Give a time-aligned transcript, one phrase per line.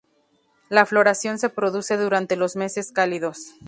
[0.69, 3.53] La floración se produce durante los meses cálidos.